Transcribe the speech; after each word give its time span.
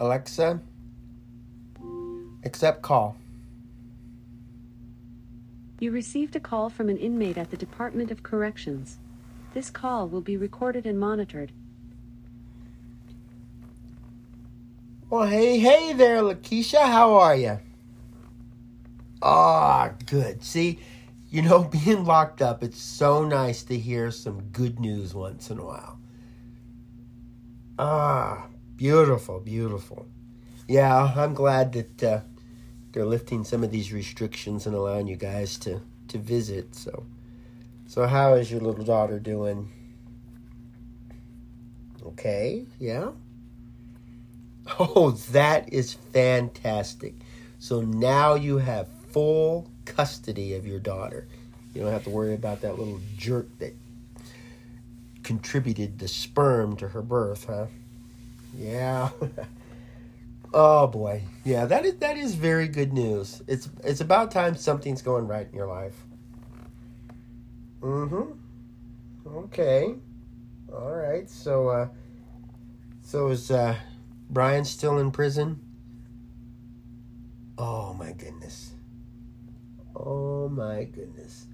Alexa, 0.00 0.58
accept 2.42 2.80
call. 2.80 3.16
You 5.78 5.90
received 5.90 6.34
a 6.34 6.40
call 6.40 6.70
from 6.70 6.88
an 6.88 6.96
inmate 6.96 7.36
at 7.36 7.50
the 7.50 7.56
Department 7.58 8.10
of 8.10 8.22
Corrections. 8.22 8.98
This 9.52 9.68
call 9.68 10.08
will 10.08 10.22
be 10.22 10.38
recorded 10.38 10.86
and 10.86 10.98
monitored. 10.98 11.52
Well, 15.10 15.26
hey, 15.26 15.58
hey 15.58 15.92
there, 15.92 16.22
Laquisha. 16.22 16.86
How 16.86 17.14
are 17.16 17.36
you? 17.36 17.58
Ah, 19.20 19.92
good. 20.06 20.42
See, 20.42 20.78
you 21.30 21.42
know, 21.42 21.64
being 21.84 22.06
locked 22.06 22.40
up, 22.40 22.62
it's 22.62 22.80
so 22.80 23.24
nice 23.24 23.62
to 23.64 23.78
hear 23.78 24.10
some 24.10 24.40
good 24.52 24.80
news 24.80 25.14
once 25.14 25.50
in 25.50 25.58
a 25.58 25.64
while. 25.64 25.98
Ah, 27.78 28.46
beautiful, 28.80 29.38
beautiful. 29.40 30.06
Yeah, 30.66 31.12
I'm 31.14 31.34
glad 31.34 31.74
that 31.74 32.02
uh, 32.02 32.20
they're 32.92 33.04
lifting 33.04 33.44
some 33.44 33.62
of 33.62 33.70
these 33.70 33.92
restrictions 33.92 34.64
and 34.66 34.74
allowing 34.74 35.06
you 35.06 35.16
guys 35.16 35.58
to 35.58 35.82
to 36.08 36.16
visit. 36.16 36.74
So, 36.74 37.04
so 37.86 38.06
how 38.06 38.34
is 38.34 38.50
your 38.50 38.62
little 38.62 38.82
daughter 38.82 39.20
doing? 39.20 39.70
Okay, 42.02 42.64
yeah. 42.78 43.10
Oh, 44.78 45.10
that 45.32 45.72
is 45.72 45.92
fantastic. 45.92 47.14
So 47.58 47.82
now 47.82 48.34
you 48.34 48.58
have 48.58 48.88
full 49.10 49.70
custody 49.84 50.54
of 50.54 50.66
your 50.66 50.78
daughter. 50.78 51.26
You 51.74 51.82
don't 51.82 51.92
have 51.92 52.04
to 52.04 52.10
worry 52.10 52.32
about 52.32 52.62
that 52.62 52.78
little 52.78 53.00
jerk 53.18 53.46
that 53.58 53.74
contributed 55.22 55.98
the 55.98 56.08
sperm 56.08 56.76
to 56.76 56.88
her 56.88 57.02
birth, 57.02 57.44
huh? 57.46 57.66
Yeah. 58.56 59.10
oh 60.54 60.86
boy. 60.86 61.22
Yeah, 61.44 61.66
that 61.66 61.84
is 61.84 61.96
that 61.96 62.16
is 62.16 62.34
very 62.34 62.68
good 62.68 62.92
news. 62.92 63.42
It's 63.46 63.68
it's 63.84 64.00
about 64.00 64.30
time 64.30 64.56
something's 64.56 65.02
going 65.02 65.26
right 65.26 65.46
in 65.48 65.54
your 65.54 65.66
life. 65.66 65.96
Mhm. 67.80 68.36
Okay. 69.26 69.94
All 70.72 70.92
right. 70.94 71.28
So 71.28 71.68
uh 71.68 71.88
so 73.02 73.28
is 73.28 73.50
uh 73.50 73.76
Brian 74.28 74.64
still 74.64 74.98
in 74.98 75.10
prison? 75.10 75.60
Oh 77.58 77.92
my 77.94 78.12
goodness. 78.12 78.72
Oh 79.94 80.48
my 80.48 80.84
goodness. 80.84 81.46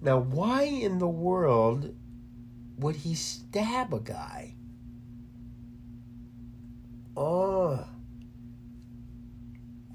Now, 0.00 0.18
why 0.18 0.62
in 0.62 0.98
the 0.98 1.08
world 1.08 1.94
would 2.78 2.96
he 2.96 3.14
stab 3.14 3.92
a 3.94 4.00
guy? 4.00 4.54
Oh. 7.18 7.84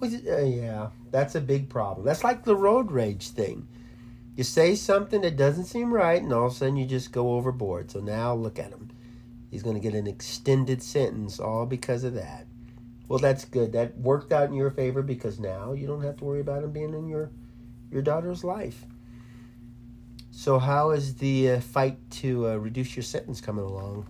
Uh, 0.01 0.41
yeah, 0.41 0.89
that's 1.09 1.35
a 1.35 1.41
big 1.41 1.69
problem. 1.69 2.05
That's 2.05 2.25
like 2.25 2.43
the 2.43 2.57
road 2.57 2.91
rage 2.91 3.29
thing. 3.29 3.65
You 4.35 4.43
say 4.43 4.75
something 4.75 5.21
that 5.21 5.37
doesn't 5.37 5.65
seem 5.65 5.93
right, 5.93 6.21
and 6.21 6.33
all 6.33 6.47
of 6.47 6.51
a 6.51 6.55
sudden 6.55 6.75
you 6.75 6.85
just 6.85 7.13
go 7.13 7.35
overboard. 7.35 7.91
So 7.91 8.01
now 8.01 8.33
look 8.33 8.59
at 8.59 8.71
him. 8.71 8.89
He's 9.49 9.63
going 9.63 9.75
to 9.75 9.79
get 9.79 9.93
an 9.93 10.05
extended 10.05 10.83
sentence 10.83 11.39
all 11.39 11.65
because 11.65 12.03
of 12.03 12.15
that. 12.15 12.45
Well, 13.07 13.19
that's 13.19 13.45
good. 13.45 13.71
That 13.71 13.97
worked 13.97 14.33
out 14.33 14.49
in 14.49 14.55
your 14.55 14.71
favor 14.71 15.01
because 15.01 15.39
now 15.39 15.71
you 15.71 15.87
don't 15.87 16.03
have 16.03 16.17
to 16.17 16.25
worry 16.25 16.41
about 16.41 16.63
him 16.63 16.71
being 16.73 16.93
in 16.93 17.07
your 17.07 17.31
your 17.89 18.01
daughter's 18.01 18.43
life. 18.43 18.85
So, 20.31 20.59
how 20.59 20.91
is 20.91 21.15
the 21.15 21.51
uh, 21.51 21.59
fight 21.61 21.97
to 22.11 22.49
uh, 22.49 22.55
reduce 22.55 22.97
your 22.97 23.03
sentence 23.03 23.39
coming 23.39 23.63
along? 23.63 24.07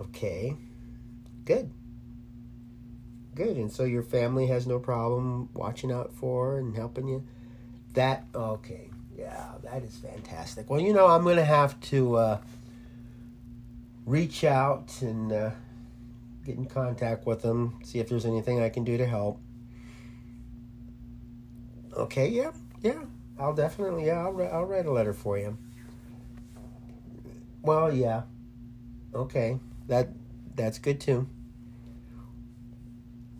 Okay, 0.00 0.56
good, 1.44 1.72
good. 3.34 3.56
And 3.56 3.70
so 3.70 3.84
your 3.84 4.02
family 4.02 4.46
has 4.48 4.66
no 4.66 4.78
problem 4.78 5.48
watching 5.54 5.92
out 5.92 6.12
for 6.14 6.58
and 6.58 6.74
helping 6.74 7.08
you. 7.08 7.24
That 7.94 8.24
okay, 8.34 8.90
yeah, 9.16 9.52
that 9.64 9.82
is 9.82 9.96
fantastic. 9.96 10.70
Well, 10.70 10.80
you 10.80 10.92
know, 10.92 11.06
I'm 11.06 11.24
going 11.24 11.36
to 11.36 11.44
have 11.44 11.78
to 11.82 12.16
uh, 12.16 12.38
reach 14.06 14.44
out 14.44 15.00
and 15.02 15.32
uh, 15.32 15.50
get 16.44 16.56
in 16.56 16.66
contact 16.66 17.26
with 17.26 17.42
them, 17.42 17.78
see 17.84 17.98
if 17.98 18.08
there's 18.08 18.26
anything 18.26 18.62
I 18.62 18.68
can 18.68 18.84
do 18.84 18.96
to 18.96 19.06
help. 19.06 19.40
Okay, 21.94 22.28
yeah, 22.28 22.52
yeah, 22.80 23.04
I'll 23.38 23.54
definitely, 23.54 24.06
yeah, 24.06 24.26
I'll, 24.26 24.42
I'll 24.50 24.64
write 24.64 24.86
a 24.86 24.90
letter 24.90 25.12
for 25.12 25.38
you. 25.38 25.56
Well, 27.60 27.92
yeah, 27.92 28.22
okay, 29.14 29.58
that 29.88 30.08
that's 30.54 30.78
good 30.78 31.00
too. 31.00 31.28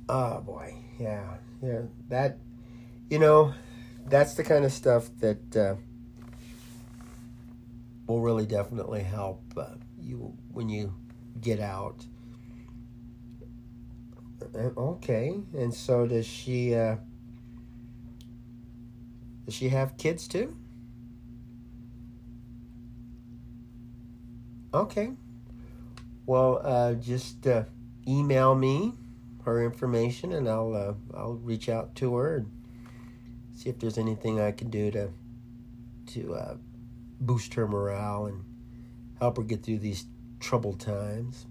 Oh 0.08 0.40
boy, 0.40 0.74
yeah, 0.98 1.36
yeah, 1.62 1.82
that, 2.08 2.38
you 3.08 3.18
know, 3.18 3.54
that's 4.06 4.34
the 4.34 4.44
kind 4.44 4.64
of 4.64 4.72
stuff 4.72 5.08
that 5.20 5.56
uh, 5.56 5.76
will 8.06 8.20
really 8.20 8.46
definitely 8.46 9.02
help 9.02 9.42
uh, 9.56 9.76
you 9.98 10.36
when 10.50 10.68
you 10.68 10.94
get 11.40 11.60
out. 11.60 12.04
Okay, 14.54 15.40
and 15.56 15.72
so 15.72 16.06
does 16.06 16.26
she? 16.26 16.74
Uh, 16.74 16.96
does 19.44 19.54
she 19.54 19.68
have 19.68 19.96
kids 19.96 20.28
too? 20.28 20.56
Okay. 24.74 25.12
Well, 26.32 26.62
uh, 26.64 26.94
just 26.94 27.46
uh, 27.46 27.64
email 28.08 28.54
me 28.54 28.94
her 29.44 29.62
information, 29.62 30.32
and 30.32 30.48
I'll 30.48 30.74
uh, 30.74 30.94
I'll 31.14 31.34
reach 31.34 31.68
out 31.68 31.94
to 31.96 32.16
her 32.16 32.36
and 32.36 32.50
see 33.54 33.68
if 33.68 33.78
there's 33.78 33.98
anything 33.98 34.40
I 34.40 34.52
can 34.52 34.70
do 34.70 34.90
to 34.92 35.10
to 36.14 36.34
uh, 36.34 36.54
boost 37.20 37.52
her 37.52 37.68
morale 37.68 38.24
and 38.24 38.44
help 39.18 39.36
her 39.36 39.42
get 39.42 39.62
through 39.62 39.80
these 39.80 40.06
troubled 40.40 40.80
times. 40.80 41.44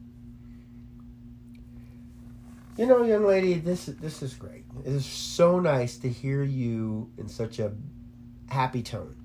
You 2.75 2.87
know, 2.87 3.03
young 3.03 3.27
lady, 3.27 3.59
this 3.59 3.85
this 3.85 4.23
is 4.23 4.33
great. 4.33 4.63
It 4.83 4.93
is 4.93 5.05
so 5.05 5.59
nice 5.59 5.99
to 5.99 6.09
hear 6.09 6.41
you 6.41 7.11
in 7.19 7.29
such 7.29 7.59
a 7.59 7.71
happy 8.49 8.81
tone. 8.81 9.15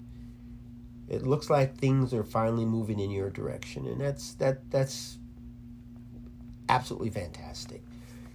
It 1.09 1.27
looks 1.27 1.49
like 1.49 1.79
things 1.79 2.13
are 2.13 2.25
finally 2.25 2.67
moving 2.67 3.01
in 3.01 3.11
your 3.11 3.31
direction, 3.31 3.87
and 3.87 3.99
that's 3.99 4.35
that 4.35 4.71
that's 4.71 5.17
absolutely 6.69 7.11
fantastic. 7.11 7.83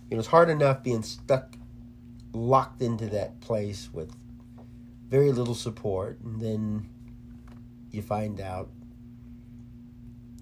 You 0.10 0.18
know, 0.18 0.20
it's 0.20 0.28
hard 0.28 0.50
enough 0.50 0.84
being 0.84 1.04
stuck, 1.04 1.56
locked 2.34 2.82
into 2.82 3.08
that 3.08 3.40
place 3.42 3.90
with 3.92 4.14
very 5.08 5.32
little 5.32 5.56
support, 5.56 6.20
and 6.22 6.40
then 6.40 6.90
you 7.92 8.02
find 8.02 8.40
out 8.40 8.70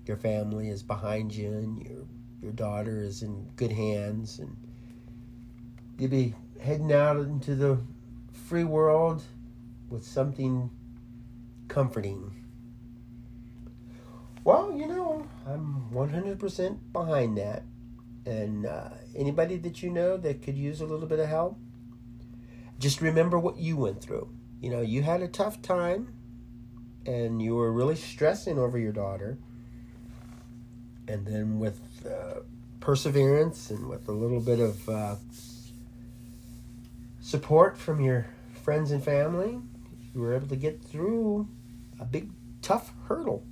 your 0.06 0.18
family 0.18 0.70
is 0.70 0.82
behind 0.82 1.34
you 1.34 1.50
and 1.50 1.86
your 1.86 2.06
your 2.42 2.52
daughter 2.54 3.02
is 3.02 3.22
in 3.22 3.50
good 3.56 3.72
hands 3.72 4.40
and 4.40 4.56
you'll 5.98 6.10
be 6.10 6.34
heading 6.62 6.92
out 6.94 7.18
into 7.18 7.56
the 7.56 7.78
free 8.48 8.64
world 8.64 9.22
with 9.90 10.04
something 10.04 10.70
comforting. 11.68 12.34
Well, 14.44 14.74
you 14.74 14.88
know, 14.88 15.28
I'm 15.46 15.90
100% 15.94 16.80
behind 16.94 17.38
that. 17.38 17.64
And 18.30 18.68
uh, 18.68 18.90
anybody 19.16 19.58
that 19.58 19.82
you 19.82 19.90
know 19.90 20.16
that 20.18 20.44
could 20.44 20.56
use 20.56 20.82
a 20.82 20.86
little 20.86 21.08
bit 21.08 21.18
of 21.18 21.28
help, 21.28 21.58
just 22.78 23.02
remember 23.02 23.40
what 23.40 23.58
you 23.58 23.76
went 23.76 24.04
through. 24.04 24.30
You 24.62 24.70
know, 24.70 24.82
you 24.82 25.02
had 25.02 25.24
a 25.24 25.28
tough 25.28 25.64
time 25.64 26.14
and 27.08 27.42
you 27.42 27.56
were 27.56 27.74
really 27.74 27.96
stressing 27.96 28.60
over 28.60 28.78
your 28.78 28.92
daughter. 28.92 29.40
And 31.08 31.26
then 31.26 31.58
with 31.58 31.82
uh, 32.06 32.42
perseverance 32.80 33.72
and 33.72 33.88
with 33.88 34.08
a 34.08 34.12
little 34.12 34.42
bit 34.42 34.60
of 34.60 34.88
uh, 34.88 35.16
support 37.20 37.80
from 37.80 38.00
your 38.00 38.28
friends 38.62 38.92
and 38.92 39.04
family, 39.04 39.60
you 40.14 40.22
were 40.22 40.36
able 40.36 40.48
to 40.50 40.56
get 40.56 40.84
through 40.84 41.48
a 42.00 42.06
big, 42.06 42.30
tough 42.62 42.94
hurdle. 43.08 43.44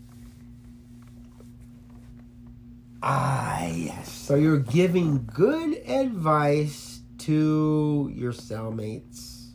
Ah, 3.02 3.66
yes. 3.68 4.12
So 4.12 4.36
you're 4.36 4.60
giving 4.60 5.30
good 5.34 5.82
advice 5.88 7.02
to 7.20 8.12
your 8.14 8.32
cellmates 8.34 9.50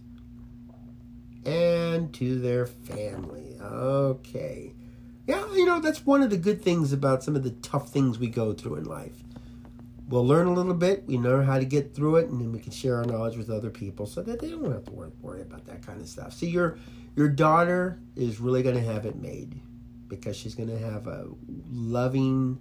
and 1.44 2.12
to 2.14 2.38
their 2.40 2.66
family. 2.66 3.56
Okay. 3.60 4.72
Yeah, 5.26 5.44
you 5.54 5.64
know, 5.64 5.80
that's 5.80 6.04
one 6.04 6.22
of 6.22 6.30
the 6.30 6.36
good 6.36 6.62
things 6.62 6.92
about 6.92 7.22
some 7.22 7.36
of 7.36 7.42
the 7.42 7.50
tough 7.50 7.90
things 7.90 8.18
we 8.18 8.28
go 8.28 8.52
through 8.52 8.76
in 8.76 8.84
life. 8.84 9.22
We'll 10.08 10.26
learn 10.26 10.46
a 10.46 10.52
little 10.52 10.74
bit, 10.74 11.04
we 11.06 11.16
learn 11.16 11.46
how 11.46 11.58
to 11.58 11.64
get 11.64 11.94
through 11.94 12.16
it, 12.16 12.28
and 12.28 12.40
then 12.40 12.52
we 12.52 12.58
can 12.58 12.72
share 12.72 12.96
our 12.96 13.04
knowledge 13.04 13.36
with 13.36 13.48
other 13.48 13.70
people 13.70 14.04
so 14.06 14.22
that 14.22 14.40
they 14.40 14.50
don't 14.50 14.70
have 14.70 14.84
to 14.86 14.92
worry, 14.92 15.10
worry 15.20 15.42
about 15.42 15.64
that 15.66 15.86
kind 15.86 16.00
of 16.00 16.08
stuff. 16.08 16.34
See, 16.34 16.48
your 16.48 16.76
your 17.16 17.28
daughter 17.28 18.00
is 18.16 18.40
really 18.40 18.62
going 18.62 18.74
to 18.74 18.82
have 18.82 19.06
it 19.06 19.16
made 19.16 19.60
because 20.08 20.36
she's 20.36 20.54
going 20.54 20.68
to 20.68 20.78
have 20.78 21.06
a 21.06 21.28
loving, 21.70 22.58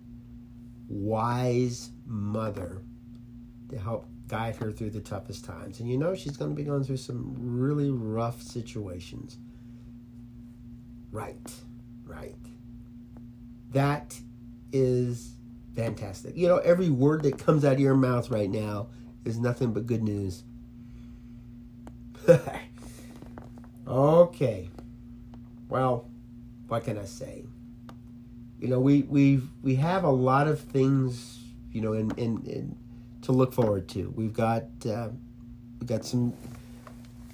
wise 0.91 1.91
mother 2.05 2.81
to 3.69 3.77
help 3.77 4.05
guide 4.27 4.55
her 4.57 4.71
through 4.71 4.89
the 4.89 4.99
toughest 4.99 5.45
times. 5.45 5.79
And 5.79 5.89
you 5.89 5.97
know 5.97 6.13
she's 6.15 6.37
going 6.37 6.51
to 6.51 6.55
be 6.55 6.63
going 6.63 6.83
through 6.83 6.97
some 6.97 7.33
really 7.37 7.89
rough 7.89 8.41
situations. 8.41 9.37
Right, 11.11 11.51
right. 12.05 12.35
That 13.71 14.19
is 14.71 15.35
fantastic. 15.75 16.35
You 16.35 16.47
know, 16.47 16.57
every 16.57 16.89
word 16.89 17.23
that 17.23 17.37
comes 17.37 17.65
out 17.65 17.73
of 17.73 17.79
your 17.79 17.95
mouth 17.95 18.29
right 18.29 18.49
now 18.49 18.89
is 19.25 19.39
nothing 19.39 19.73
but 19.73 19.85
good 19.85 20.03
news. 20.03 20.43
okay. 23.87 24.69
Well, 25.69 26.09
what 26.67 26.83
can 26.83 26.97
I 26.97 27.05
say? 27.05 27.45
You 28.61 28.67
know, 28.67 28.79
we 28.79 29.01
we 29.01 29.41
we 29.63 29.73
have 29.77 30.03
a 30.03 30.11
lot 30.11 30.47
of 30.47 30.61
things, 30.61 31.39
you 31.71 31.81
know, 31.81 31.93
in 31.93 32.11
in, 32.11 32.45
in 32.45 32.75
to 33.23 33.31
look 33.31 33.53
forward 33.53 33.89
to. 33.89 34.13
We've 34.15 34.33
got 34.33 34.65
uh, 34.85 35.09
we 35.79 35.87
got 35.87 36.05
some 36.05 36.33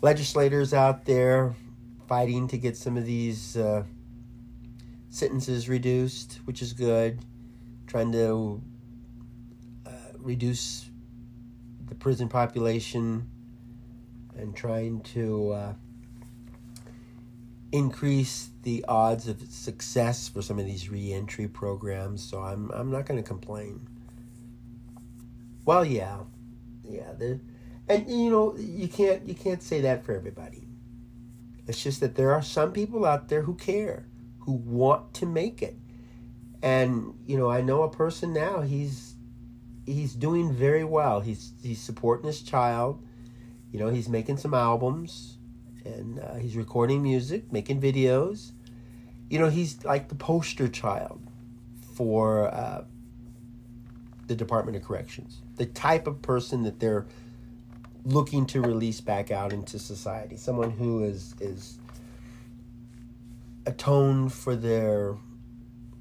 legislators 0.02 0.74
out 0.74 1.04
there 1.04 1.54
fighting 2.08 2.48
to 2.48 2.58
get 2.58 2.78
some 2.78 2.96
of 2.96 3.06
these 3.06 3.58
uh, 3.58 3.84
sentences 5.10 5.68
reduced, 5.68 6.40
which 6.46 6.62
is 6.62 6.72
good. 6.72 7.20
Trying 7.88 8.14
to 8.14 8.62
uh, 9.86 9.90
reduce 10.20 10.90
the 11.88 11.96
prison 11.96 12.30
population 12.30 13.30
and 14.38 14.56
trying 14.56 15.02
to 15.02 15.52
uh, 15.52 15.74
increase 17.72 18.50
the 18.64 18.86
odds 18.88 19.28
of 19.28 19.42
success 19.42 20.28
for 20.28 20.42
some 20.42 20.60
of 20.60 20.66
these 20.66 20.90
reentry 20.90 21.48
programs. 21.48 22.24
So 22.24 22.42
I'm 22.42 22.72
I'm 22.72 22.92
not 22.92 23.06
going 23.06 23.22
to 23.22 23.28
complain. 23.28 23.88
Well, 25.66 25.84
yeah, 25.84 26.20
yeah. 26.84 27.14
And 27.90 28.10
you 28.10 28.30
know 28.30 28.56
you 28.58 28.88
can't 28.88 29.28
you 29.28 29.36
can't 29.36 29.62
say 29.62 29.82
that 29.82 30.04
for 30.06 30.16
everybody. 30.16 30.68
It's 31.68 31.84
just 31.84 32.00
that 32.00 32.16
there 32.16 32.34
are 32.34 32.42
some 32.42 32.72
people 32.72 33.06
out 33.06 33.28
there 33.28 33.42
who 33.42 33.56
care, 33.56 34.08
who 34.40 34.54
want 34.54 35.14
to 35.16 35.26
make 35.26 35.62
it. 35.62 35.76
And 36.62 37.14
you 37.26 37.38
know, 37.38 37.50
I 37.50 37.62
know 37.62 37.84
a 37.84 37.90
person 37.90 38.34
now. 38.34 38.62
He's 38.62 39.16
he's 39.86 40.14
doing 40.14 40.54
very 40.54 40.84
well. 40.84 41.20
He's 41.20 41.54
he's 41.62 41.82
supporting 41.82 42.28
his 42.28 42.42
child. 42.42 43.04
You 43.72 43.80
know, 43.80 43.90
he's 43.90 44.08
making 44.08 44.38
some 44.38 44.54
albums, 44.54 45.37
and 45.88 46.20
uh, 46.20 46.36
he's 46.36 46.56
recording 46.56 47.02
music, 47.02 47.52
making 47.52 47.82
videos. 47.82 48.52
You 49.30 49.40
know, 49.40 49.50
he's 49.50 49.84
like 49.84 50.10
the 50.10 50.16
poster 50.16 50.68
child 50.68 51.22
for 51.96 52.48
uh, 52.54 52.84
the 54.28 54.36
Department 54.36 54.78
of 54.78 54.84
Corrections. 54.84 55.42
The 55.56 55.66
type 55.66 56.08
of 56.08 56.22
person 56.22 56.64
that 56.64 56.80
they're 56.80 57.06
looking 58.06 58.46
to 58.48 58.62
release 58.62 59.02
back 59.02 59.32
out 59.32 59.52
into 59.52 59.80
society. 59.80 60.38
Someone 60.38 60.72
who 60.72 61.04
is 61.04 61.36
is 61.40 61.80
atoned 63.66 64.32
for 64.32 64.56
their 64.56 65.18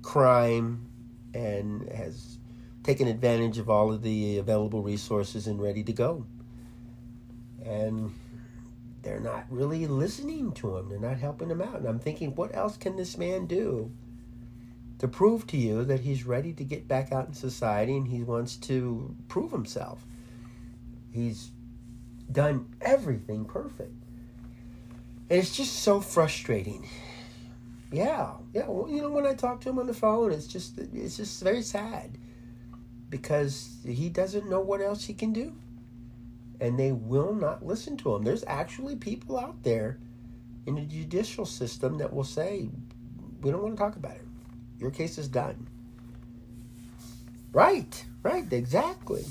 crime 0.02 0.86
and 1.34 1.88
has 1.92 2.38
taken 2.84 3.08
advantage 3.08 3.58
of 3.58 3.68
all 3.68 3.92
of 3.92 4.02
the 4.02 4.38
available 4.38 4.82
resources 4.82 5.48
and 5.48 5.60
ready 5.60 5.82
to 5.82 5.92
go. 5.92 6.24
And 7.64 8.14
they're 9.06 9.20
not 9.20 9.44
really 9.48 9.86
listening 9.86 10.50
to 10.50 10.76
him. 10.76 10.88
They're 10.88 10.98
not 10.98 11.18
helping 11.18 11.48
him 11.48 11.62
out. 11.62 11.76
And 11.76 11.86
I'm 11.86 12.00
thinking, 12.00 12.34
what 12.34 12.52
else 12.52 12.76
can 12.76 12.96
this 12.96 13.16
man 13.16 13.46
do 13.46 13.92
to 14.98 15.06
prove 15.06 15.46
to 15.46 15.56
you 15.56 15.84
that 15.84 16.00
he's 16.00 16.24
ready 16.26 16.52
to 16.54 16.64
get 16.64 16.88
back 16.88 17.12
out 17.12 17.28
in 17.28 17.32
society 17.32 17.96
and 17.96 18.08
he 18.08 18.24
wants 18.24 18.56
to 18.56 19.14
prove 19.28 19.52
himself? 19.52 20.04
He's 21.12 21.52
done 22.32 22.74
everything 22.80 23.44
perfect. 23.44 23.94
And 25.30 25.38
it's 25.38 25.56
just 25.56 25.84
so 25.84 26.00
frustrating. 26.00 26.88
Yeah, 27.92 28.32
yeah. 28.52 28.66
Well, 28.66 28.90
you 28.90 29.02
know, 29.02 29.10
when 29.10 29.24
I 29.24 29.34
talk 29.34 29.60
to 29.60 29.68
him 29.68 29.78
on 29.78 29.86
the 29.86 29.94
phone, 29.94 30.32
it's 30.32 30.48
just 30.48 30.78
it's 30.78 31.16
just 31.16 31.40
very 31.44 31.62
sad 31.62 32.18
because 33.08 33.76
he 33.86 34.08
doesn't 34.08 34.50
know 34.50 34.60
what 34.60 34.80
else 34.80 35.04
he 35.04 35.14
can 35.14 35.32
do, 35.32 35.54
and 36.60 36.78
they 36.78 36.92
will 36.92 37.34
not 37.34 37.64
listen 37.64 37.96
to 37.98 38.14
him. 38.14 38.22
There's 38.22 38.44
actually 38.46 38.96
people 38.96 39.38
out 39.38 39.62
there 39.62 39.98
in 40.66 40.74
the 40.74 40.82
judicial 40.82 41.46
system 41.46 41.98
that 41.98 42.12
will 42.12 42.24
say, 42.24 42.68
"We 43.40 43.50
don't 43.50 43.62
want 43.62 43.76
to 43.76 43.82
talk 43.82 43.96
about 43.96 44.16
it. 44.16 44.26
Your 44.78 44.90
case 44.90 45.18
is 45.18 45.28
done." 45.28 45.68
Right, 47.52 48.04
right, 48.22 48.50
exactly. 48.52 49.24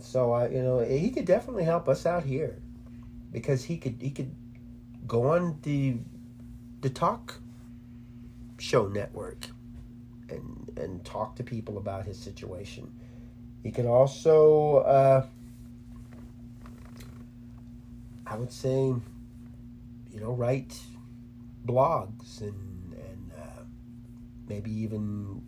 So 0.00 0.32
I, 0.32 0.48
you 0.48 0.62
know, 0.62 0.80
he 0.80 1.10
could 1.10 1.26
definitely 1.26 1.64
help 1.64 1.88
us 1.88 2.06
out 2.06 2.24
here 2.24 2.60
because 3.30 3.64
he 3.64 3.76
could 3.76 3.96
he 4.00 4.10
could 4.10 4.34
go 5.06 5.30
on 5.30 5.58
the 5.62 5.98
the 6.80 6.90
talk 6.90 7.40
show 8.58 8.88
network 8.88 9.46
and 10.28 10.72
and 10.76 11.04
talk 11.04 11.36
to 11.36 11.44
people 11.44 11.78
about 11.78 12.06
his 12.06 12.18
situation. 12.18 12.92
He 13.62 13.70
could 13.70 13.86
also, 13.86 14.78
uh, 14.78 15.26
I 18.30 18.36
would 18.36 18.52
say, 18.52 18.94
you 20.12 20.20
know, 20.20 20.32
write 20.32 20.78
blogs 21.66 22.40
and 22.40 22.94
and 22.94 23.32
uh, 23.36 23.62
maybe 24.48 24.70
even 24.70 25.42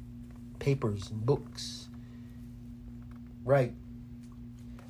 papers 0.58 1.10
and 1.10 1.24
books. 1.24 1.88
Right. 3.44 3.74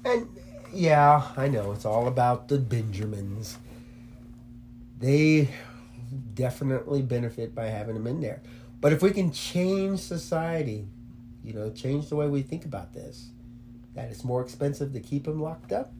And 0.07 0.27
yeah, 0.73 1.29
I 1.37 1.49
know 1.49 1.73
it's 1.73 1.85
all 1.85 2.09
about 2.09 2.49
the 2.49 2.59
Benjamins. 2.59 3.59
They 4.99 5.51
definitely 6.35 7.03
benefit 7.03 7.55
by 7.55 7.67
having 7.67 7.95
them 7.95 8.07
in 8.07 8.21
there. 8.21 8.41
But 8.81 8.93
if 8.93 9.03
we 9.03 9.11
can 9.11 9.33
change 9.33 10.01
society, 10.01 10.87
you 11.45 11.53
know, 11.53 11.71
change 11.71 12.09
the 12.09 12.17
way 12.17 12.27
we 12.29 12.43
think 12.43 12.65
about 12.65 12.95
this, 12.95 13.31
that 13.95 14.11
it's 14.11 14.25
more 14.25 14.41
expensive 14.41 14.93
to 14.95 15.01
keep 15.01 15.25
them 15.25 15.43
locked 15.43 15.73
up 15.73 15.93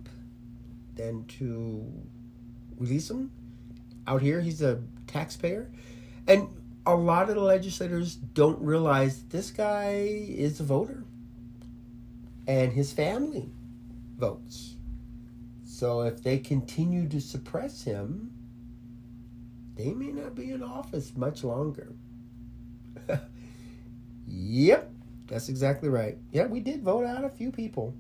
than 0.95 1.25
to 1.25 1.85
release 2.79 3.11
him 3.11 3.31
Out 4.07 4.23
here, 4.23 4.41
he's 4.41 4.63
a 4.63 4.81
taxpayer. 5.07 5.71
And 6.27 6.49
a 6.87 6.95
lot 6.95 7.29
of 7.29 7.37
the 7.37 7.41
legislators 7.41 8.17
don't 8.17 8.61
realize 8.61 9.23
this 9.25 9.51
guy 9.51 9.93
is 9.93 10.61
a 10.61 10.65
voter 10.65 11.05
and 12.47 12.73
his 12.73 12.93
family 12.93 13.49
votes. 14.17 14.75
So 15.65 16.03
if 16.03 16.23
they 16.23 16.39
continue 16.39 17.09
to 17.09 17.21
suppress 17.21 17.83
him, 17.83 18.33
they 19.77 19.93
may 19.93 20.13
not 20.13 20.35
be 20.35 20.51
in 20.51 20.63
office 20.63 21.17
much 21.17 21.45
longer. 21.45 21.93
yep, 24.27 24.91
that's 25.27 25.49
exactly 25.49 25.89
right. 25.89 26.19
Yeah, 26.31 26.47
we 26.47 26.61
did 26.61 26.83
vote 26.83 27.05
out 27.05 27.25
a 27.25 27.29
few 27.29 27.51
people. 27.51 27.95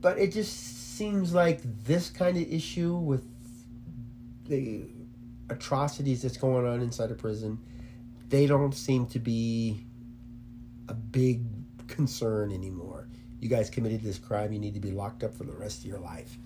But 0.00 0.18
it 0.18 0.32
just 0.32 0.77
seems 0.98 1.32
like 1.32 1.60
this 1.84 2.10
kind 2.10 2.36
of 2.36 2.52
issue 2.52 2.96
with 2.96 3.24
the 4.48 4.82
atrocities 5.48 6.22
that's 6.22 6.36
going 6.36 6.66
on 6.66 6.80
inside 6.80 7.12
a 7.12 7.14
prison, 7.14 7.56
they 8.28 8.46
don't 8.46 8.74
seem 8.74 9.06
to 9.06 9.20
be 9.20 9.86
a 10.88 10.94
big 10.94 11.44
concern 11.86 12.50
anymore. 12.50 13.06
You 13.40 13.48
guys 13.48 13.70
committed 13.70 14.02
this 14.02 14.18
crime, 14.18 14.52
you 14.52 14.58
need 14.58 14.74
to 14.74 14.80
be 14.80 14.90
locked 14.90 15.22
up 15.22 15.32
for 15.32 15.44
the 15.44 15.52
rest 15.52 15.78
of 15.78 15.84
your 15.86 16.00
life. 16.00 16.36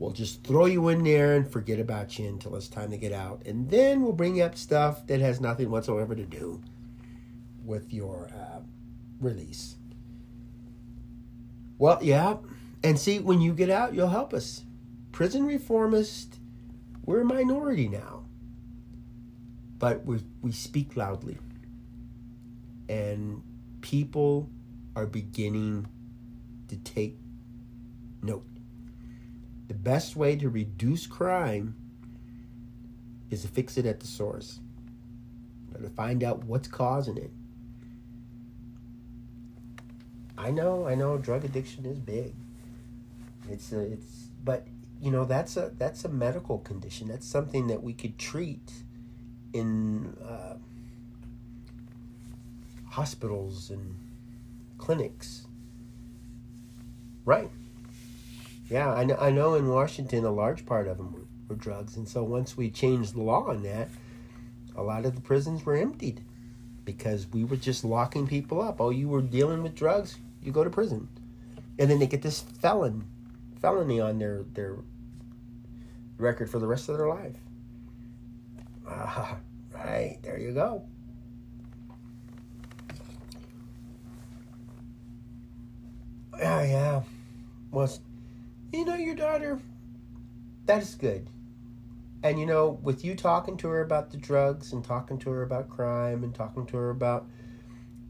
We'll 0.00 0.10
just 0.10 0.42
throw 0.42 0.66
you 0.66 0.88
in 0.88 1.04
there 1.04 1.36
and 1.36 1.48
forget 1.48 1.78
about 1.78 2.18
you 2.18 2.26
until 2.26 2.56
it's 2.56 2.68
time 2.68 2.90
to 2.90 2.98
get 2.98 3.12
out. 3.12 3.42
And 3.46 3.70
then 3.70 4.02
we'll 4.02 4.12
bring 4.12 4.42
up 4.42 4.56
stuff 4.56 5.06
that 5.06 5.20
has 5.20 5.40
nothing 5.40 5.70
whatsoever 5.70 6.16
to 6.16 6.24
do 6.24 6.60
with 7.64 7.94
your 7.94 8.30
uh, 8.34 8.60
release. 9.20 9.76
Well, 11.78 12.00
yeah. 12.02 12.36
And 12.86 12.96
see, 12.96 13.18
when 13.18 13.40
you 13.40 13.52
get 13.52 13.68
out, 13.68 13.94
you'll 13.94 14.08
help 14.08 14.32
us. 14.32 14.62
Prison 15.10 15.44
reformists, 15.44 16.38
we're 17.04 17.22
a 17.22 17.24
minority 17.24 17.88
now. 17.88 18.22
But 19.76 20.04
we, 20.04 20.20
we 20.40 20.52
speak 20.52 20.96
loudly. 20.96 21.36
And 22.88 23.42
people 23.80 24.48
are 24.94 25.04
beginning 25.04 25.88
to 26.68 26.76
take 26.76 27.16
note 28.22 28.46
the 29.66 29.74
best 29.74 30.14
way 30.14 30.36
to 30.36 30.48
reduce 30.48 31.08
crime 31.08 31.74
is 33.30 33.42
to 33.42 33.48
fix 33.48 33.76
it 33.76 33.84
at 33.84 33.98
the 33.98 34.06
source. 34.06 34.60
To 35.82 35.88
find 35.90 36.22
out 36.22 36.44
what's 36.44 36.68
causing 36.68 37.16
it. 37.16 37.32
I 40.38 40.52
know, 40.52 40.86
I 40.86 40.94
know, 40.94 41.18
drug 41.18 41.44
addiction 41.44 41.84
is 41.84 41.98
big. 41.98 42.32
It's 43.50 43.72
a, 43.72 43.80
it's, 43.80 44.28
but 44.44 44.66
you 45.00 45.10
know 45.10 45.24
that's 45.24 45.56
a 45.56 45.72
that's 45.76 46.04
a 46.04 46.08
medical 46.08 46.58
condition. 46.58 47.08
That's 47.08 47.26
something 47.26 47.66
that 47.68 47.82
we 47.82 47.92
could 47.92 48.18
treat 48.18 48.72
in 49.52 50.16
uh, 50.26 50.56
hospitals 52.90 53.70
and 53.70 53.96
clinics. 54.78 55.46
Right. 57.24 57.50
Yeah, 58.70 58.92
I 58.92 59.04
know, 59.04 59.16
I 59.16 59.30
know 59.30 59.54
in 59.54 59.68
Washington 59.68 60.24
a 60.24 60.30
large 60.30 60.66
part 60.66 60.88
of 60.88 60.96
them 60.96 61.12
were, 61.12 61.26
were 61.48 61.54
drugs. 61.56 61.96
And 61.96 62.08
so 62.08 62.24
once 62.24 62.56
we 62.56 62.70
changed 62.70 63.14
the 63.14 63.22
law 63.22 63.48
on 63.48 63.62
that, 63.62 63.88
a 64.74 64.82
lot 64.82 65.04
of 65.04 65.14
the 65.14 65.20
prisons 65.20 65.64
were 65.64 65.76
emptied 65.76 66.24
because 66.84 67.26
we 67.32 67.44
were 67.44 67.56
just 67.56 67.84
locking 67.84 68.26
people 68.26 68.60
up. 68.60 68.80
Oh, 68.80 68.90
you 68.90 69.08
were 69.08 69.22
dealing 69.22 69.62
with 69.62 69.74
drugs, 69.74 70.16
you 70.42 70.52
go 70.52 70.64
to 70.64 70.70
prison. 70.70 71.08
And 71.78 71.90
then 71.90 71.98
they 71.98 72.06
get 72.06 72.22
this 72.22 72.40
felon 72.40 73.04
felony 73.60 74.00
on 74.00 74.18
their 74.18 74.44
their 74.52 74.76
record 76.18 76.50
for 76.50 76.58
the 76.58 76.66
rest 76.66 76.88
of 76.88 76.96
their 76.96 77.08
life. 77.08 77.36
Ah, 78.88 79.38
right, 79.74 80.18
there 80.22 80.38
you 80.38 80.52
go. 80.52 80.86
Yeah, 86.38 86.62
yeah. 86.62 87.02
Well, 87.70 87.90
you 88.72 88.84
know, 88.84 88.94
your 88.94 89.14
daughter, 89.14 89.58
that 90.66 90.82
is 90.82 90.94
good. 90.94 91.28
And 92.22 92.38
you 92.38 92.46
know, 92.46 92.78
with 92.82 93.04
you 93.04 93.14
talking 93.14 93.56
to 93.58 93.68
her 93.68 93.82
about 93.82 94.10
the 94.10 94.16
drugs 94.16 94.72
and 94.72 94.84
talking 94.84 95.18
to 95.18 95.30
her 95.30 95.42
about 95.42 95.68
crime 95.68 96.24
and 96.24 96.34
talking 96.34 96.66
to 96.66 96.76
her 96.76 96.90
about 96.90 97.26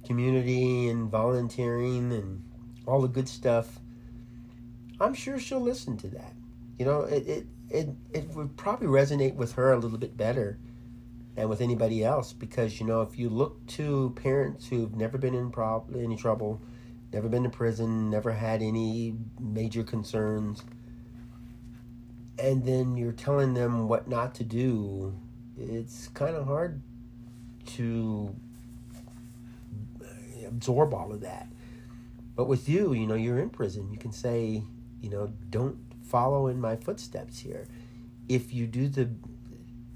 community 0.04 0.88
and 0.88 1.10
volunteering 1.10 2.12
and 2.12 2.42
all 2.86 3.00
the 3.00 3.08
good 3.08 3.28
stuff, 3.28 3.78
I'm 5.00 5.14
sure 5.14 5.38
she'll 5.38 5.60
listen 5.60 5.96
to 5.98 6.08
that. 6.08 6.34
You 6.78 6.84
know, 6.84 7.02
it, 7.02 7.26
it, 7.26 7.46
it, 7.70 7.88
it 8.12 8.28
would 8.34 8.56
probably 8.56 8.86
resonate 8.86 9.34
with 9.34 9.52
her 9.54 9.72
a 9.72 9.78
little 9.78 9.98
bit 9.98 10.16
better 10.16 10.58
than 11.34 11.48
with 11.48 11.60
anybody 11.60 12.04
else 12.04 12.32
because, 12.32 12.80
you 12.80 12.86
know, 12.86 13.02
if 13.02 13.18
you 13.18 13.28
look 13.28 13.66
to 13.68 14.12
parents 14.16 14.68
who've 14.68 14.94
never 14.94 15.18
been 15.18 15.34
in 15.34 15.50
prob- 15.50 15.94
any 15.94 16.16
trouble, 16.16 16.60
never 17.12 17.28
been 17.28 17.42
to 17.44 17.50
prison, 17.50 18.10
never 18.10 18.32
had 18.32 18.62
any 18.62 19.14
major 19.40 19.82
concerns, 19.82 20.62
and 22.38 22.64
then 22.64 22.96
you're 22.96 23.12
telling 23.12 23.54
them 23.54 23.88
what 23.88 24.08
not 24.08 24.34
to 24.34 24.44
do, 24.44 25.14
it's 25.58 26.08
kind 26.08 26.36
of 26.36 26.46
hard 26.46 26.82
to 27.64 28.34
absorb 30.46 30.94
all 30.94 31.12
of 31.12 31.20
that. 31.22 31.48
But 32.34 32.46
with 32.46 32.68
you, 32.68 32.92
you 32.92 33.06
know, 33.06 33.14
you're 33.14 33.38
in 33.38 33.50
prison. 33.50 33.90
You 33.90 33.98
can 33.98 34.12
say, 34.12 34.62
you 35.00 35.10
know, 35.10 35.32
don't 35.50 35.78
follow 36.02 36.46
in 36.46 36.60
my 36.60 36.76
footsteps 36.76 37.38
here. 37.38 37.66
If 38.28 38.52
you 38.52 38.66
do 38.66 38.88
the 38.88 39.10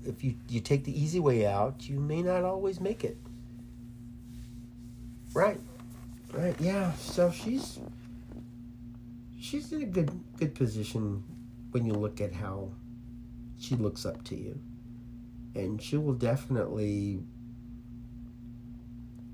if 0.05 0.25
you 0.25 0.35
you 0.49 0.61
take 0.61 0.85
the 0.85 0.99
easy 0.99 1.21
way 1.21 1.47
out, 1.47 1.89
you 1.89 2.01
may 2.01 2.23
not 2.23 2.45
always 2.45 2.81
make 2.81 3.05
it. 3.05 3.17
Right. 5.35 5.61
Right. 6.33 6.55
Yeah. 6.61 6.93
So 6.95 7.31
she's 7.31 7.79
she's 9.41 9.73
in 9.73 9.83
a 9.83 9.87
good 9.87 10.11
good 10.39 10.55
position 10.55 11.23
when 11.71 11.85
you 11.85 11.93
look 11.93 12.21
at 12.21 12.33
how 12.33 12.71
she 13.59 13.77
looks 13.77 14.05
up 14.07 14.25
to 14.25 14.37
you. 14.37 14.59
And 15.55 15.83
she 15.83 15.97
will 15.97 16.15
definitely 16.15 17.21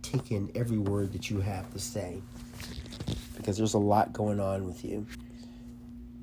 take 0.03 0.31
in 0.31 0.51
every 0.55 0.79
word 0.79 1.13
that 1.13 1.31
you 1.31 1.41
have 1.41 1.71
to 1.73 1.79
say 1.79 2.23
because 3.37 3.57
there's 3.57 3.75
a 3.75 3.79
lot 3.79 4.13
going 4.13 4.41
on 4.41 4.67
with 4.67 4.85
you. 4.85 5.07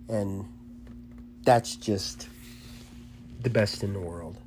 And 0.10 0.46
that's 1.44 1.76
just 1.76 2.28
the 3.42 3.50
best 3.50 3.84
in 3.84 3.94
the 3.94 4.00
world. 4.00 4.38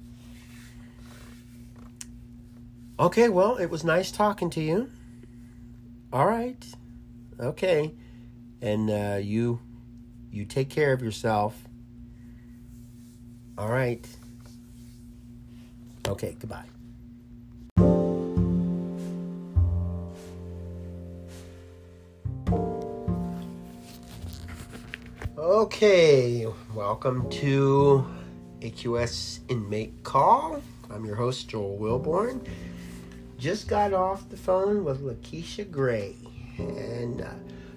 Okay, 2.99 3.29
well, 3.29 3.57
it 3.57 3.67
was 3.67 3.85
nice 3.85 4.11
talking 4.11 4.49
to 4.51 4.61
you. 4.61 4.91
All 6.13 6.27
right. 6.27 6.65
Okay. 7.39 7.95
And 8.63 8.91
uh, 8.91 9.19
you 9.21 9.61
you 10.31 10.45
take 10.47 10.71
care 10.71 10.93
of 10.93 11.03
yourself. 11.03 11.57
All 13.59 13.69
right. 13.69 14.07
Okay, 16.09 16.37
goodbye. 16.39 16.76
Okay, 25.57 26.47
welcome 26.75 27.31
to 27.31 28.07
AQS 28.61 29.41
Inmate 29.49 30.05
Call. 30.05 30.63
I'm 30.91 31.07
your 31.07 31.17
host, 31.17 31.49
Joel 31.49 31.79
Wilborn. 31.79 32.47
Just 33.39 33.67
got 33.67 33.95
off 33.95 34.29
the 34.29 34.37
phone 34.37 34.85
with 34.85 35.01
Laquisha 35.01 35.71
Gray, 35.71 36.15
and 36.59 37.23
uh, 37.23 37.31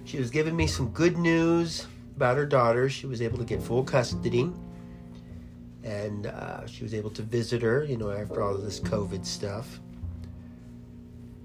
she 0.04 0.18
was 0.18 0.30
giving 0.30 0.58
me 0.58 0.68
some 0.68 0.90
good 0.90 1.18
news 1.18 1.88
about 2.18 2.36
her 2.36 2.46
daughter. 2.46 2.90
She 2.90 3.08
was 3.08 3.22
able 3.22 3.38
to 3.38 3.46
get 3.46 3.64
full 3.64 3.86
custody, 3.86 4.52
and 5.82 6.28
uh, 6.28 6.68
she 6.68 6.84
was 6.84 6.94
able 6.94 7.12
to 7.12 7.22
visit 7.22 7.62
her, 7.62 7.86
you 7.86 7.96
know, 7.96 8.12
after 8.12 8.44
all 8.44 8.58
this 8.58 8.82
COVID 8.82 9.26
stuff. 9.26 9.80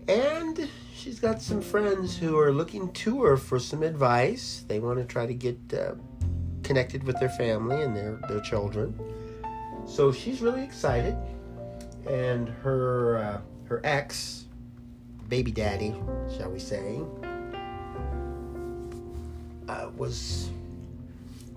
And 0.09 0.69
she's 0.95 1.21
got 1.21 1.41
some 1.41 1.63
friends 1.63 2.17
who 2.17 2.39
are 2.39 2.53
looking 2.53 2.93
to 2.93 3.23
her 3.23 3.37
for 3.37 3.61
some 3.61 3.85
advice. 3.85 4.65
They 4.67 4.81
want 4.81 4.99
to 4.99 5.05
try 5.05 5.27
to 5.27 5.33
get 5.35 5.59
uh, 5.73 5.95
connected 6.65 7.05
with 7.05 7.19
their 7.21 7.29
family 7.29 7.83
and 7.83 7.97
their, 7.97 8.19
their 8.29 8.41
children. 8.41 8.99
So 9.87 10.11
she's 10.11 10.41
really 10.41 10.65
excited. 10.65 11.17
And 12.09 12.49
her 12.49 13.19
uh, 13.19 13.41
her 13.69 13.81
ex, 13.85 14.45
baby 15.29 15.53
daddy, 15.53 15.95
shall 16.37 16.51
we 16.51 16.59
say, 16.59 17.01
uh, 19.69 19.91
was 19.97 20.51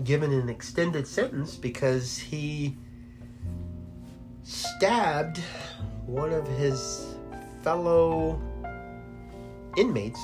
given 0.04 0.32
an 0.32 0.48
extended 0.50 1.08
sentence 1.08 1.56
because 1.56 2.18
he 2.18 2.76
stabbed 4.44 5.40
one 6.06 6.32
of 6.32 6.48
his 6.48 7.16
fellow 7.64 8.42
inmates 9.76 10.20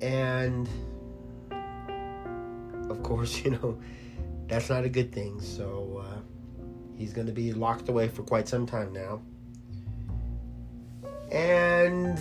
and 0.00 0.68
course 3.06 3.32
you 3.44 3.52
know 3.52 3.78
that's 4.46 4.68
not 4.68 4.84
a 4.84 4.88
good 4.88 5.12
thing 5.12 5.40
so 5.40 6.02
uh, 6.04 6.18
he's 6.96 7.12
going 7.12 7.26
to 7.26 7.32
be 7.32 7.52
locked 7.52 7.88
away 7.88 8.08
for 8.08 8.22
quite 8.22 8.48
some 8.48 8.66
time 8.66 8.92
now 8.92 9.20
and 11.32 12.18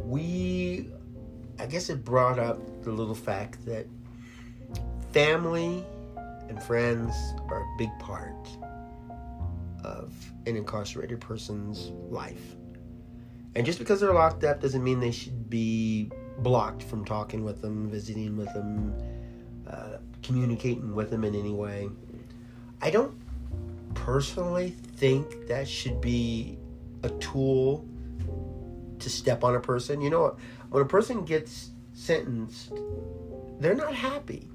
we 0.00 0.88
i 1.58 1.66
guess 1.66 1.90
it 1.90 2.04
brought 2.04 2.38
up 2.38 2.58
the 2.82 2.90
little 2.90 3.14
fact 3.14 3.64
that 3.66 3.86
family 5.12 5.84
and 6.48 6.62
friends 6.62 7.14
are 7.48 7.62
a 7.62 7.78
big 7.78 7.90
part 7.98 8.48
of 9.84 10.12
an 10.46 10.56
incarcerated 10.56 11.20
person's 11.20 11.92
life. 12.10 12.56
And 13.54 13.64
just 13.64 13.78
because 13.78 14.00
they're 14.00 14.12
locked 14.12 14.44
up 14.44 14.60
doesn't 14.60 14.84
mean 14.84 15.00
they 15.00 15.10
should 15.10 15.48
be 15.48 16.10
blocked 16.38 16.82
from 16.82 17.04
talking 17.04 17.44
with 17.44 17.62
them, 17.62 17.90
visiting 17.90 18.36
with 18.36 18.52
them, 18.52 18.94
uh, 19.68 19.98
communicating 20.22 20.94
with 20.94 21.10
them 21.10 21.24
in 21.24 21.34
any 21.34 21.52
way. 21.52 21.88
I 22.82 22.90
don't 22.90 23.14
personally 23.94 24.70
think 24.96 25.48
that 25.48 25.66
should 25.66 26.00
be 26.00 26.58
a 27.02 27.10
tool 27.10 27.84
to 28.98 29.10
step 29.10 29.44
on 29.44 29.54
a 29.54 29.60
person. 29.60 30.00
You 30.00 30.10
know, 30.10 30.36
when 30.70 30.82
a 30.82 30.86
person 30.86 31.24
gets 31.24 31.70
sentenced, 31.92 32.72
they're 33.58 33.74
not 33.74 33.94
happy. 33.94 34.48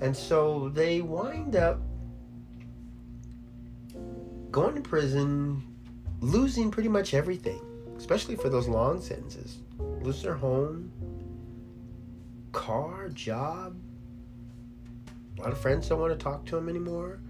And 0.00 0.16
so 0.16 0.70
they 0.70 1.02
wind 1.02 1.56
up 1.56 1.80
going 4.50 4.74
to 4.74 4.80
prison, 4.80 5.62
losing 6.20 6.70
pretty 6.70 6.88
much 6.88 7.14
everything, 7.14 7.60
especially 7.96 8.36
for 8.36 8.48
those 8.48 8.66
long 8.66 9.00
sentences. 9.00 9.58
Lose 10.02 10.22
their 10.22 10.34
home, 10.34 10.90
car, 12.52 13.08
job. 13.10 13.76
A 15.38 15.42
lot 15.42 15.52
of 15.52 15.58
friends 15.58 15.88
don't 15.88 16.00
want 16.00 16.18
to 16.18 16.22
talk 16.22 16.44
to 16.46 16.56
them 16.56 16.68
anymore. 16.68 17.20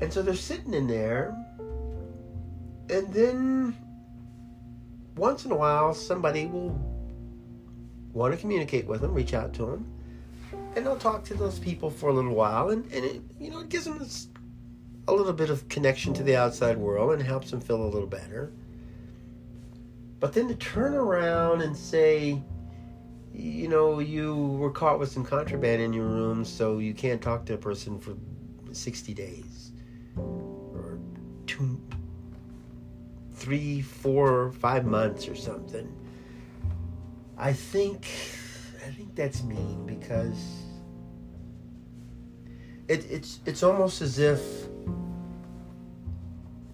And 0.00 0.12
so 0.12 0.22
they're 0.22 0.34
sitting 0.34 0.74
in 0.74 0.86
there, 0.86 1.36
and 2.90 3.12
then 3.12 3.76
once 5.16 5.44
in 5.44 5.52
a 5.52 5.56
while, 5.56 5.94
somebody 5.94 6.46
will 6.46 6.78
want 8.12 8.34
to 8.34 8.40
communicate 8.40 8.86
with 8.86 9.00
them, 9.00 9.14
reach 9.14 9.34
out 9.34 9.52
to 9.54 9.66
them, 9.66 9.86
and 10.76 10.84
they'll 10.84 10.96
talk 10.96 11.24
to 11.24 11.34
those 11.34 11.58
people 11.58 11.90
for 11.90 12.10
a 12.10 12.12
little 12.12 12.34
while, 12.34 12.70
and, 12.70 12.84
and 12.92 13.04
it, 13.04 13.22
you 13.38 13.50
know, 13.50 13.60
it 13.60 13.68
gives 13.68 13.84
them 13.84 13.98
this 13.98 14.28
a 15.06 15.12
little 15.12 15.32
bit 15.32 15.50
of 15.50 15.68
connection 15.68 16.14
to 16.14 16.22
the 16.22 16.36
outside 16.36 16.76
world 16.76 17.12
and 17.12 17.22
helps 17.22 17.50
them 17.50 17.60
feel 17.60 17.82
a 17.82 17.86
little 17.86 18.08
better. 18.08 18.52
But 20.24 20.32
then 20.32 20.48
to 20.48 20.54
turn 20.54 20.94
around 20.94 21.60
and 21.60 21.76
say, 21.76 22.40
you 23.34 23.68
know, 23.68 23.98
you 23.98 24.34
were 24.34 24.70
caught 24.70 24.98
with 24.98 25.12
some 25.12 25.22
contraband 25.22 25.82
in 25.82 25.92
your 25.92 26.06
room, 26.06 26.46
so 26.46 26.78
you 26.78 26.94
can't 26.94 27.20
talk 27.20 27.44
to 27.44 27.52
a 27.52 27.58
person 27.58 28.00
for 28.00 28.16
60 28.72 29.12
days 29.12 29.72
or 30.16 30.98
two, 31.46 31.78
three, 33.34 33.82
four, 33.82 34.52
five 34.52 34.86
months 34.86 35.28
or 35.28 35.34
something. 35.34 35.94
I 37.36 37.52
think 37.52 38.06
I 38.82 38.88
think 38.92 39.14
that's 39.14 39.42
mean 39.42 39.84
because 39.84 40.42
it, 42.88 43.04
it's 43.10 43.40
it's 43.44 43.62
almost 43.62 44.00
as 44.00 44.18
if 44.18 44.40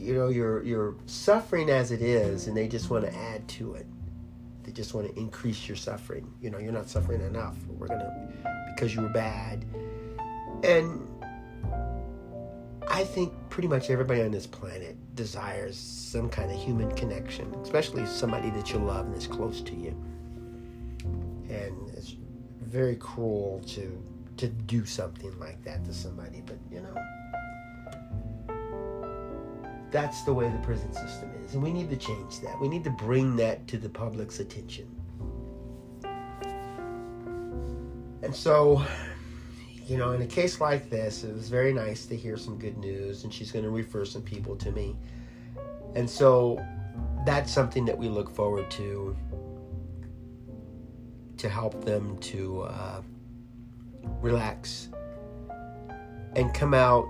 you 0.01 0.15
know 0.15 0.29
you're 0.29 0.63
you're 0.63 0.95
suffering 1.07 1.71
as 1.71 1.93
it 1.93 2.03
is 2.03 2.47
and 2.47 2.57
they 2.57 2.67
just 2.67 2.91
want 2.91 3.05
to 3.05 3.15
add 3.15 3.47
to 3.49 3.75
it. 3.75 3.87
They 4.63 4.73
just 4.73 4.95
want 4.95 5.09
to 5.09 5.19
increase 5.19 5.69
your 5.69 5.77
suffering. 5.77 6.33
You 6.41 6.51
know 6.51 6.59
you're 6.59 6.73
not 6.73 6.89
suffering 6.89 7.21
enough. 7.21 7.57
We're 7.69 7.89
gonna 7.89 8.33
because 8.75 8.95
you 8.95 9.03
were 9.03 9.09
bad. 9.09 9.65
And 10.63 11.07
i 12.89 13.05
think 13.05 13.33
pretty 13.51 13.69
much 13.69 13.89
everybody 13.89 14.21
on 14.21 14.33
this 14.33 14.47
planet 14.47 14.97
desires 15.15 15.77
some 15.79 16.29
kind 16.29 16.51
of 16.51 16.61
human 16.61 16.91
connection 16.97 17.55
especially 17.63 18.05
somebody 18.05 18.51
that 18.51 18.73
you 18.73 18.79
love 18.79 19.07
and 19.07 19.15
is 19.15 19.27
close 19.27 19.61
to 19.61 19.75
you. 19.75 19.97
And 21.49 21.89
it's 21.97 22.17
very 22.63 22.97
cruel 22.97 23.63
to 23.69 24.03
to 24.39 24.49
do 24.49 24.85
something 24.85 25.39
like 25.39 25.63
that 25.65 25.85
to 25.85 25.95
somebody 25.95 26.43
but 26.45 26.57
you 26.71 26.81
know 26.81 26.95
that's 29.91 30.23
the 30.23 30.33
way 30.33 30.49
the 30.49 30.59
prison 30.59 30.93
system 30.93 31.31
is. 31.45 31.55
And 31.55 31.63
we 31.63 31.73
need 31.73 31.91
to 31.91 31.97
change 31.97 32.41
that. 32.41 32.61
We 32.61 32.69
need 32.69 32.85
to 32.85 32.91
bring 32.91 33.37
that 33.37 33.67
to 33.69 33.79
the 33.79 33.89
public's 33.89 34.41
attention. 34.41 34.89
And 38.23 38.35
so, 38.35 38.85
you 39.87 39.97
know, 39.97 40.13
in 40.13 40.23
a 40.23 40.27
case 40.27 40.61
like 40.61 40.91
this, 40.91 41.25
it 41.25 41.35
was 41.35 41.49
very 41.49 41.73
nice 41.73 42.07
to 42.07 42.17
hear 42.17 42.37
some 42.37 42.59
good 42.59 42.79
news, 42.79 43.25
and 43.25 43.33
she's 43.33 43.51
going 43.51 43.65
to 43.65 43.71
refer 43.71 44.05
some 44.05 44.23
people 44.23 44.57
to 44.57 44.71
me. 44.71 44.97
And 45.95 46.09
so, 46.09 46.65
that's 47.27 47.53
something 47.53 47.85
that 47.85 47.97
we 47.97 48.09
look 48.09 48.31
forward 48.31 48.71
to 48.71 49.17
to 51.37 51.49
help 51.49 51.85
them 51.85 52.19
to 52.19 52.63
uh, 52.63 53.03
relax 54.21 54.89
and 56.37 56.53
come 56.53 56.75
out 56.75 57.07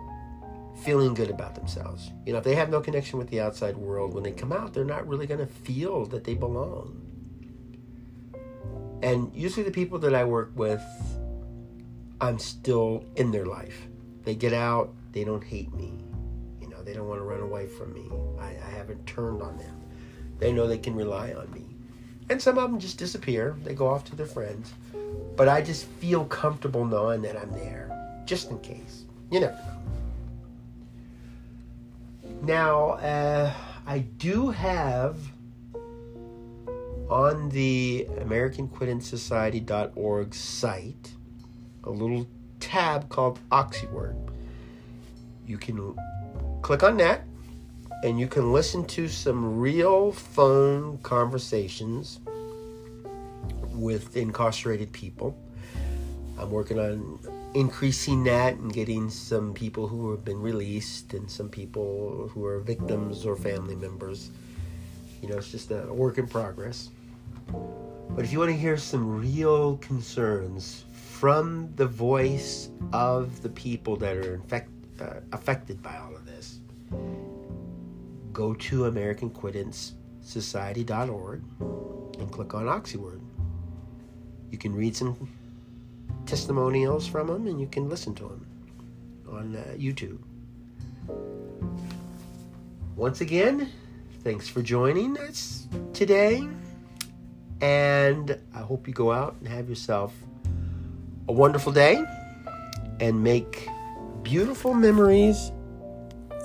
feeling 0.77 1.15
good 1.15 1.31
about 1.31 1.55
themselves. 1.55 2.11
You 2.25 2.33
know, 2.33 2.39
if 2.39 2.45
they 2.45 2.55
have 2.55 2.71
no 2.71 2.81
connection 2.81 3.19
with 3.19 3.29
the 3.29 3.41
outside 3.41 3.77
world, 3.77 4.15
when 4.15 4.23
they 4.23 4.33
come 4.33 4.53
out, 4.53 4.73
they're 4.73 4.85
not 4.85 5.07
really 5.07 5.27
going 5.27 5.41
to 5.41 5.47
feel 5.47 6.07
that 6.07 6.25
they 6.25 6.35
belong. 6.35 7.01
And 9.03 9.35
usually, 9.35 9.65
the 9.65 9.71
people 9.71 9.99
that 10.01 10.15
I 10.15 10.25
work 10.25 10.53
with, 10.55 10.83
I'm 12.21 12.39
still 12.39 13.05
in 13.17 13.31
their 13.31 13.47
life. 13.47 13.89
They 14.25 14.35
get 14.35 14.53
out, 14.53 14.93
they 15.13 15.25
don't 15.25 15.43
hate 15.43 15.73
me. 15.75 15.93
You 16.61 16.69
know, 16.69 16.83
they 16.83 16.93
don't 16.93 17.09
want 17.09 17.21
to 17.21 17.25
run 17.25 17.41
away 17.41 17.67
from 17.67 17.95
me. 17.95 18.11
I, 18.39 18.49
I 18.49 18.71
haven't 18.77 19.07
turned 19.07 19.43
on 19.43 19.57
them. 19.57 19.81
They 20.39 20.53
know 20.53 20.67
they 20.67 20.79
can 20.79 20.95
rely 20.95 21.33
on 21.33 21.51
me. 21.53 21.65
And 22.29 22.41
some 22.41 22.59
of 22.59 22.71
them 22.71 22.79
just 22.79 22.99
disappear, 22.99 23.57
they 23.65 23.75
go 23.75 23.89
off 23.89 24.05
to 24.05 24.17
their 24.17 24.27
friends. 24.27 24.73
But 25.37 25.49
I 25.49 25.63
just 25.63 25.87
feel 25.87 26.25
comfortable 26.27 26.85
knowing 26.85 27.23
that 27.23 27.37
I'm 27.37 27.51
there, 27.53 28.23
just 28.27 28.51
in 28.51 28.61
case. 28.61 29.05
You 29.31 29.41
never 29.41 29.55
know. 29.55 29.80
Now, 32.51 32.91
uh, 32.95 33.53
I 33.87 34.01
do 34.01 34.51
have 34.51 35.17
on 37.09 37.49
the 37.51 38.09
AmericanQuittingSociety.org 38.11 40.35
site 40.35 41.13
a 41.85 41.91
little 41.91 42.27
tab 42.59 43.09
called 43.09 43.39
Oxyword. 43.53 44.17
You 45.47 45.59
can 45.59 45.95
click 46.63 46.83
on 46.83 46.97
that 46.97 47.23
and 48.03 48.19
you 48.19 48.27
can 48.27 48.53
listen 48.53 48.85
to 48.87 49.07
some 49.07 49.61
real 49.61 50.11
phone 50.11 50.99
conversations 51.05 52.19
with 53.75 54.17
incarcerated 54.17 54.91
people. 54.91 55.39
I'm 56.37 56.51
working 56.51 56.81
on 56.81 57.21
increasing 57.55 58.25
that 58.25 58.55
and 58.55 58.73
getting 58.73 59.11
some 59.11 59.53
people 59.53 59.89
who 59.89 60.11
have 60.11 60.25
been 60.25 60.41
released 60.41 61.13
and 61.15 61.31
some 61.31 61.49
people 61.49 62.31
who 62.33 62.45
are 62.45 62.61
victims 62.61 63.27
or 63.27 63.37
family 63.37 63.75
members. 63.75 64.31
You 65.23 65.29
know, 65.29 65.37
it's 65.37 65.51
just 65.51 65.71
a 65.71 65.93
work 65.93 66.19
in 66.19 66.27
progress. 66.27 66.91
But 68.11 68.25
if 68.25 68.33
you 68.33 68.39
want 68.39 68.51
to 68.51 68.57
hear 68.57 68.77
some 68.77 69.21
real 69.21 69.77
concerns 69.79 70.85
from 70.93 71.73
the 71.77 71.87
voice 71.87 72.69
of 72.93 73.41
the 73.43 73.49
people 73.51 73.97
that 73.97 74.17
are 74.17 74.35
infect, 74.35 74.71
uh, 75.01 75.21
affected 75.33 75.83
by 75.83 75.97
all 75.97 76.15
of 76.15 76.27
this, 76.27 76.61
go 78.33 78.55
to 78.55 78.83
AmericanQuittingSociety.org 78.83 81.43
and 82.19 82.31
click 82.31 82.55
on 82.55 82.67
Oxyword. 82.67 83.21
You 84.51 84.59
can 84.59 84.75
read 84.75 84.97
some 84.97 85.15
testimonials 86.27 87.07
from 87.07 87.27
them, 87.27 87.47
and 87.47 87.61
you 87.61 87.67
can 87.67 87.89
listen 87.89 88.15
to 88.17 88.25
them 88.25 88.47
on 89.31 89.57
uh, 89.57 89.75
YouTube. 89.77 90.19
Once 92.97 93.21
again, 93.21 93.71
thanks 94.23 94.49
for 94.49 94.63
joining 94.63 95.19
us 95.19 95.67
today, 95.93 96.47
and 97.61 98.39
I 98.55 98.59
hope 98.59 98.87
you 98.87 98.95
go 98.95 99.13
out 99.13 99.37
and 99.41 99.49
have 99.49 99.69
yourself 99.69 100.15
a 101.29 101.33
wonderful 101.33 101.73
day 101.73 102.05
and 103.01 103.23
make 103.23 103.69
beautiful 104.23 104.75
memories 104.75 105.53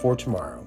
for 0.02 0.16
tomorrow. 0.16 0.65